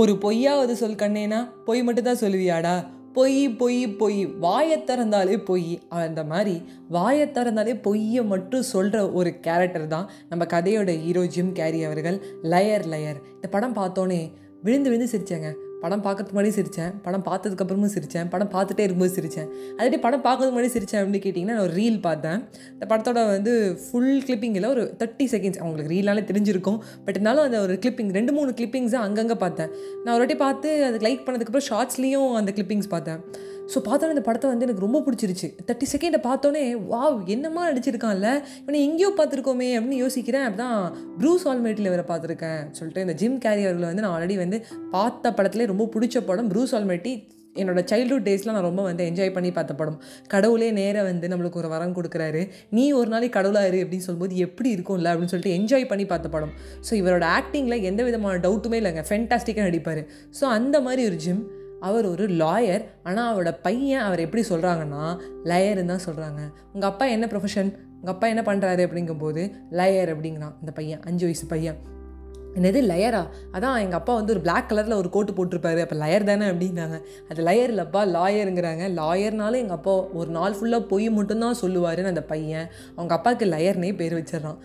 [0.00, 2.86] ஒரு பொய்யாவது சொல் கண்ணேனா பொய் மட்டும் தான் சொல்லுவியாடா?
[3.12, 4.26] பொய் பொய் பொய்.
[4.26, 5.80] வாயை திறந்தாலே பொய்.
[5.88, 11.84] அந்த மாதிரி வாயை திறந்தாலே பொய்யை மட்டும் சொல்கிற ஒரு கேரக்டர் தான் நம்ம கதையோட ஹீரோ ஜிம் கேரி
[11.84, 12.18] அவர்கள்.
[12.42, 14.32] லயர் லயர் இந்த படம் பார்த்தோன்னே
[14.62, 15.50] விழுந்து விழுந்து சிரிச்சேங்க.
[15.82, 20.72] படம் பார்க்கறதுக்கு முன்னாடி சிரித்தேன் படம் பார்த்ததுக்கப்புறமும் சிரித்தேன் படம் பார்த்துட்டே இருக்கும்போது சிரித்தேன் அதே படம் பார்க்கறதுக்கு முன்னாடி
[20.76, 22.38] சிரித்தேன் அப்படின்னு கேட்டிங்கன்னா நான் ஒரு ரீல் பார்த்தேன்.
[22.72, 23.52] இந்த படத்தோட வந்து
[23.84, 26.80] ஃபுல் கிளிப்பிங்கில் ஒரு தேர்ட்டி செகண்ட்ஸ் அவங்களுக்கு ரீல்னாலே தெரிஞ்சிருக்கும்.
[27.04, 29.70] பட் இருந்தாலும் அந்த ஒரு கிளிப்பிங் ரெண்டு மூணு கிளிப்பிங்ஸாக அங்கங்கே பார்த்தேன்.
[30.04, 33.22] நான் ஒரு வாட்டி பார்த்து அதுக்கு லைக் பண்ணதுக்கப்புறம் ஷார்ட்ஸ்லேயும் அந்த கிளிப்பிங்ஸ் பார்த்தேன்.
[33.72, 35.48] ஸோ பார்த்தோன்னே இந்த படத்தை வந்து எனக்கு ரொம்ப பிடிச்சிருச்சு.
[35.68, 38.28] தேர்ட்டி செகண்டை பார்த்தோன்னே வாவ் என்னமா நடிச்சிருக்கான்ல?
[38.62, 40.46] இவனை எங்கேயோ பார்த்துருக்கோமே அப்படின்னு யோசிக்கிறேன்.
[40.48, 40.78] அப்படிதான்
[41.22, 44.60] ப்ரூஸ் ஆல்மேட்டில் இவரை பார்த்துருக்கேன் சொல்லிட்டு இந்த ஜிம் கேரி அவர்களை வந்து நான் ஆல்ரெடி வந்து
[44.90, 47.12] பார்த்த படத்துலேயே ரொம்ப பிடிச்ச படம் ப்ரூஸ் ஆல்மேட்டி
[47.60, 49.96] என்னோட சைல்ட்ஹுட் டேஸ்லாம் நான் ரொம்ப வந்து என்ஜாய் பண்ணி பார்த்த படம்.
[50.32, 52.42] கடவுளே நேராக வந்து நம்மளுக்கு ஒரு வரம் கொடுக்குறாரு.
[52.70, 55.12] நீ ஒரு நாளைக்கு கடவுளாக இரு அப்படின்னு சொல்லும்போது எப்படி இருக்கும்ல?
[55.12, 56.52] அப்படின்னு சொல்லிட்டு என்ஜாய் பண்ணி பார்த்த படம்.
[56.88, 59.04] ஸோ இவரோட ஆக்டிங்கில் எந்த விதமான டவுட்டுமே இல்லைங்க.
[59.10, 60.02] ஃபென்டாஸ்டிக்காக நடிப்பார்.
[60.40, 61.42] ஸோ அந்த மாதிரி ஒரு ஜிம்
[61.80, 65.04] அவர் ஒரு லாயர் ஆனால் அவரோட பையன் அவர் எப்படி சொல்கிறாங்கன்னா
[65.44, 66.40] லயர்னு தான் சொல்கிறாங்க
[66.72, 71.46] உங்கள் அப்பா என்ன ப்ரொஃபஷன் உங்கள் அப்பா என்ன பண்ணுறாரு அப்படிங்கும்போது லயர் அப்படிங்கிறான் அந்த பையன் அஞ்சு வயசு
[71.46, 71.78] பையன்.
[72.56, 73.20] என்னது லயரா
[73.52, 76.96] அதான் எங்கள் அப்பா வந்து ஒரு பிளாக் கலரில் ஒரு கோட்டு போட்டிருப்பாரு அப்போ லயர் தானே அப்படின்னாங்க.
[77.30, 82.66] அது லயர் இல்லைப்பா லாயருங்கிறாங்க லாயர்னாலும் எங்கள் அப்பா ஒரு நாள் ஃபுல்லாக பொய் மட்டும்தான் சொல்லுவாருன்னு அந்த பையன்
[82.96, 84.58] அவங்க அப்பாவுக்கு லயர்னே பேர் வச்சிடறான்.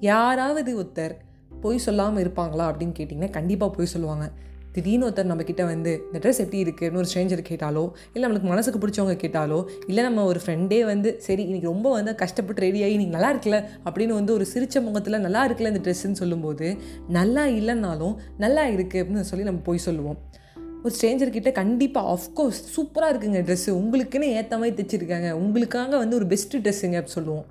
[0.00, 1.14] யாராவது ஒருத்தர்
[1.60, 4.26] பொய் சொல்லாமல் இருப்பாங்களா அப்படின்னு கேட்டிங்கன்னா கண்டிப்பாக பொய் சொல்லுவாங்க.
[4.78, 9.14] திடீர்னு ஒருத்தர் நம்மக்கிட்ட வந்து இந்த ட்ரெஸ் எப்படி இருக்குன்னு ஒரு ஸ்ட்ரேஞ்சர் கேட்டாலோ இல்லை நம்மளுக்கு மனசுக்கு பிடிச்சவங்க
[9.24, 13.30] கேட்டாலோ இல்லை நம்ம ஒரு ஃப்ரெண்டே வந்து சரி இன்னைக்கு ரொம்ப வந்து கஷ்டப்பட்டு ரெடி ஆகி நீங்கள் நல்லா
[13.34, 16.68] இருக்கல அப்படின்னு வந்து ஒரு சிரிச்ச முகத்தில் நல்லா இருக்கல இந்த ட்ரெஸ்ஸுன்னு சொல்லும்போது
[17.08, 20.18] நல்லா இல்லைன்னாலும் நல்லா இருக்குது அப்படின்னு சொல்லி நம்ம போய் சொல்லுவோம்.
[20.84, 25.30] ஒரு ஸ்ட்ரேஞ்சர்கிட்ட கண்டிப்பாக ஆஃப்கோர்ஸ் சூப்பராக இருக்குங்க ட்ரெஸ்ஸு உங்களுக்குன்னு ஏற்ற மாதிரி தைச்சிருக்காங்க.
[25.42, 27.46] உங்களுக்காக வந்து ஒரு பெஸ்ட்டு ட்ரெஸ்ஸுங்க அப்படி சொல்லுவோம்.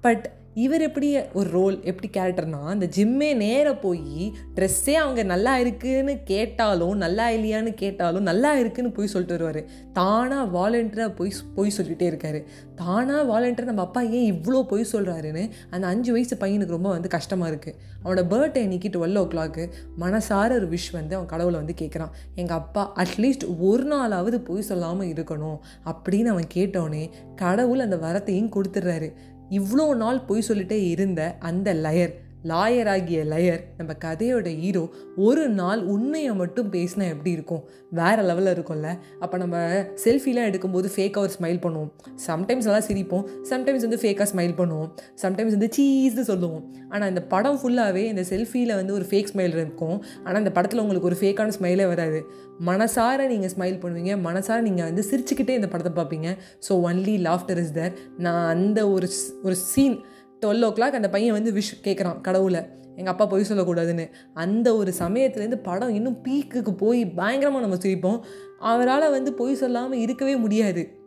[0.00, 0.26] பட்
[0.64, 4.22] இவர் எப்படி ஒரு ரோல் எப்படி கேரக்டர்னா அந்த ஜிம்மே நேர போய்
[4.56, 9.60] ட்ரெஸ்ஸே அவங்க நல்லா இருக்குன்னு கேட்டாலும் நல்லா இல்லையான்னு கேட்டாலும் நல்லா இருக்குன்னு போய் சொல்லிட்டு வருவார்.
[9.98, 12.40] தானாக வாலண்டியராக போய் போய் சொல்லிகிட்டே இருக்காரு.
[12.80, 17.52] தானாக வாலண்டியர் நம்ம அப்பா ஏன் இவ்வளோ பொய் சொல்கிறாருன்னு அந்த அஞ்சு வயசு பையனுக்கு ரொம்ப வந்து கஷ்டமாக
[17.52, 19.62] இருக்குது அவனோட பர்த்டே இன்னைக்கு டுவெல் ஓ கிளாக்கு
[19.98, 25.12] மனசார ஒரு விஷ் வந்து அவன் கடவுளை வந்து கேட்குறான் எங்கள் அப்பா அட்லீஸ்ட் ஒரு நாளாவது பொய் சொல்லாமல்
[25.14, 25.58] இருக்கணும்
[25.92, 27.04] அப்படின்னு அவன் கேட்டோன்னே
[27.36, 29.10] கடவுள் அந்த வரத்தையும் கொடுத்துட்றாரு.
[29.50, 32.14] இவ்வளோ நாள் பொய் சொல்லிட்டே இருந்த அந்த லயர்.
[32.50, 34.82] லாயர் ஆகிய லயர் நம்ம கதையோட ஹீரோ
[35.26, 37.62] ஒரு நாள் உண்மையை மட்டும் பேசினா எப்படி இருக்கும்?
[37.98, 38.88] வேறு லெவலில் இருக்கும்ல.
[39.24, 39.56] அப்போ நம்ம
[40.04, 41.90] செல்ஃபிலாம் எடுக்கும்போது ஃபேக்காக ஒரு ஸ்மைல் பண்ணுவோம்.
[42.26, 43.24] சம்டைம்ஸ் எல்லாம் சிரிப்போம்.
[43.50, 44.90] சம்டைம்ஸ் வந்து ஃபேக்காக ஸ்மைல் பண்ணுவோம்.
[45.22, 46.64] சம்டைம்ஸ் வந்து சீஸ்னு சொல்லுவோம்.
[46.92, 49.96] ஆனால் இந்த படம் ஃபுல்லாகவே இந்த செல்ஃபியில் வந்து ஒரு ஃபேக் ஸ்மைல் இருக்கும்.
[50.26, 52.20] ஆனால் இந்த படத்தில் உங்களுக்கு ஒரு ஃபேக்கான ஸ்மைலே வராது.
[52.70, 54.12] மனசார நீங்கள் ஸ்மைல் பண்ணுவீங்க.
[54.28, 56.28] மனசார நீங்கள் வந்து சிரிச்சுக்கிட்டே இந்த படத்தை பார்ப்பீங்க.
[56.68, 57.96] So only laughter is there
[58.26, 59.08] நான் அந்த ஒரு
[59.46, 59.96] ஒரு சீன்
[60.40, 62.60] டுவெல் ஓ கிளாக் அந்த பையன் வந்து விஷ் கேட்குறான் கடவுளை
[62.96, 64.10] எங்கள் அப்பா பொய் சொல்லக்கூடாதுன்னு.
[64.34, 68.20] அந்த ஒரு சமயத்துலேருந்து படம் இன்னும் பீக்குக்கு போய் பயங்கரமாக நம்ம சிரிப்போம்.
[68.58, 70.98] அவரால் வந்து பொய் சொல்லாமல் இருக்கவே முடியாது.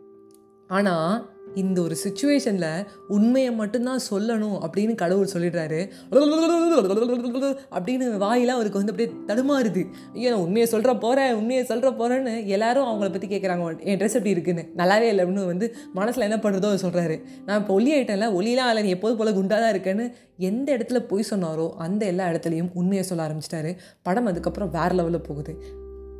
[0.66, 5.80] ஆனால் இந்த ஒரு சுச்சுவேஷனில் உண்மையை மட்டும்தான் சொல்லணும் அப்படின்னு கடவுள் சொல்லிடுறாரு.
[7.76, 9.82] அப்படின்னு வாயிலாம் அவருக்கு வந்து அப்படியே தடுமாறுது.
[10.14, 14.64] ஐயோ உண்மையை சொல்கிற போகிறேன் உண்மையை சொல்கிற போகிறேன்னு எல்லாரும் அவங்கள பற்றி கேட்குறாங்க என் ட்ரெஸ் எப்படி இருக்குன்னு?
[14.76, 18.82] நல்லாவே இல்லை அப்படின்னு வந்து மனசில் என்ன பண்ணுறதோ சொல்கிறாரு நான் இப்போ ஒலி ஆயிட்டேன்ல ஒலிலாம் இல்லை.
[18.82, 20.06] நீ எப்போது போல் குண்டாக தான் இருக்கேன்னு
[20.36, 23.76] எந்த இடத்துல போய் சொன்னாரோ அந்த எல்லா இடத்துலையும் உண்மையை சொல்ல ஆரம்பிச்சிட்டாரு.
[24.02, 25.54] படம் அதுக்கப்புறம் வேறு லெவலில் போகுது.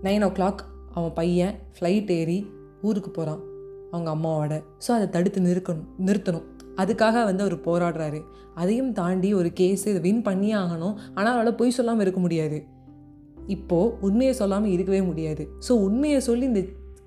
[0.02, 0.60] நைன் ஓ கிளாக்
[0.94, 2.46] அவன் பையன் ஃப்ளைட் ஏறி
[2.82, 3.40] ஊருக்கு போகிறான்
[3.90, 4.54] அவங்க அம்மாவோட.
[4.86, 6.46] ஸோ அதை தடுத்து நிறுக்கணும் நிறுத்தணும்.
[6.76, 8.20] அதுக்காக வந்து அவர் போராடுறாரு.
[8.54, 10.94] அதையும் தாண்டி ஒரு கேஸ் இதை வின் பண்ணியே ஆகணும்.
[11.14, 12.58] ஆனால் அவரால் பொய் சொல்லாமல் இருக்க முடியாது.
[13.46, 15.44] இப்போது உண்மையை சொல்லாமல் இருக்கவே முடியாது.
[15.68, 16.62] ஸோ உண்மையை சொல்லி இந்த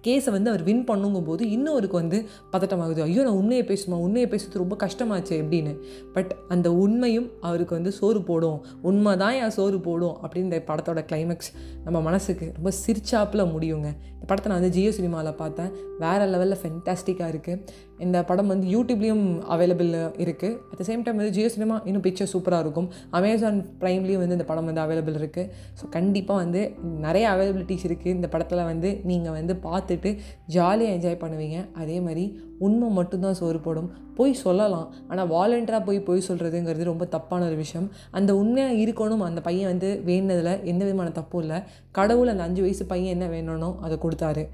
[0.07, 2.17] கேஸை வந்து அவர் வின் பண்ணுங்கும் போது இன்னும் அவருக்கு வந்து
[2.53, 3.01] பதட்டமாகுது.
[3.07, 5.73] ஐயோ நான் உண்மையை பேசுமா உண்மையை பேசுறது ரொம்ப கஷ்டமாச்சு அப்படின்னு.
[6.15, 8.59] பட் அந்த உண்மையும் அவருக்கு வந்து சோறு போடும்.
[8.81, 11.51] உண்மை தான் என் சோறு போடும் அப்படின்னு இந்த படத்தோட கிளைமேக்ஸ்
[11.85, 13.89] நம்ம மனசுக்கு ரொம்ப சிரிச்சாப்பில் முடியுங்க.
[14.13, 15.71] இந்த படத்தை நான் வந்து ஜியோ சினிமாவில் பார்த்தேன்.
[16.03, 17.59] வேறு லெவலில் ஃபென்டாஸ்டிக்காக இருக்குது
[18.05, 19.91] இந்த படம் வந்து யூடியூப்லேயும் அவைலபிள்
[20.23, 22.87] இருக்குது அட் த சேம் டைம் வந்து ஜியோ சினிமா இன்னும் பிக்சர் சூப்பராக இருக்கும்.
[23.17, 25.49] அமேசான் ப்ரைம்லேயும் வந்து இந்த படம் வந்து அவைலபிள் இருக்குது
[25.79, 26.61] ஸோ கண்டிப்பாக வந்து
[27.05, 30.11] நிறைய அவைலபிலிட்டிஸ் இருக்குது இந்த படத்தில் வந்து நீங்கள் வந்து பார்த்துட்டு
[30.55, 31.59] ஜாலியாக என்ஜாய் பண்ணுவீங்க.
[31.81, 32.25] அதே மாதிரி
[32.67, 33.89] உண்மை மட்டும்தான் சோறு போடும்.
[34.17, 34.87] போய் சொல்லலாம்.
[35.11, 37.87] ஆனால் வாலண்டியராக போய் போய் சொல்கிறதுங்கிறது ரொம்ப தப்பான ஒரு விஷயம்.
[38.17, 41.59] அந்த உண்மையாக இருக்கணும் அந்த பையன் வந்து வேணுனதில் எந்த விதமான தப்பும் இல்லை.
[41.99, 44.45] கடவுள் அந்த அஞ்சு வயசு பையன் என்ன வேணும்னோ அதை கொடுத்தாரு.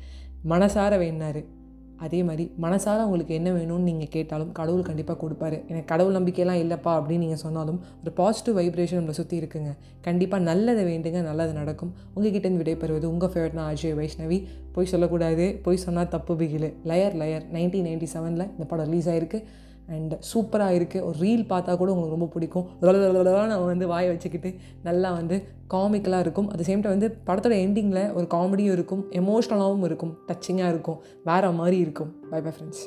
[0.54, 1.44] மனசார வேணாரு
[2.06, 5.58] அதே மாதிரி மனசார உங்களுக்கு என்ன வேணும்னு நீங்கள் கேட்டாலும் கடவுள் கண்டிப்பாக கொடுப்பாரு.
[5.70, 9.72] எனக்கு கடவுள் நம்பிக்கையெல்லாம் இல்லைப்பா அப்படின்னு நீங்கள் சொன்னாலும் ஒரு பாசிட்டிவ் வைப்ரேஷன் நம்மளை சுற்றி இருக்குங்க.
[10.08, 11.94] கண்டிப்பாக நல்லதை வேண்டுங்க நல்லது நடக்கும்.
[12.16, 14.40] உங்ககிட்டேருந்து விடைபெறுவது உங்கள் ஃபேவரட்னா அஜய் வைஷ்ணவி.
[14.76, 16.72] போய் சொல்லக்கூடாது போய் சொன்னால் தப்பு பிகிலு.
[16.92, 17.48] Liar Liar.
[17.58, 19.42] நைன்டீன் நைன்டி செவனில் இந்த படம் ரிலீஸ் ஆயிருக்கு.
[19.90, 22.68] அண்ட் சூப்பராக இருக்குது ஒரு ரீல் பார்த்தா கூட உங்களுக்கு ரொம்ப பிடிக்கும்.
[22.82, 24.52] நான் வந்து வாயை வச்சுக்கிட்டு
[24.84, 25.38] நல்லா வந்து
[25.74, 26.50] காமிக்கலாக இருக்கும்.
[26.50, 29.04] அட் சேம் டைம் வந்து படத்தோட எண்டிங்கில் ஒரு காமெடியும் இருக்கும்.
[29.12, 30.14] எமோஷ்னலாகவும் இருக்கும்.
[30.28, 31.02] டச்சிங்காக இருக்கும்.
[31.24, 32.14] வேறு மாதிரி இருக்கும்.
[32.30, 32.86] By bye friends